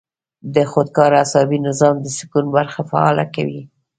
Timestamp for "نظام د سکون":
1.67-2.45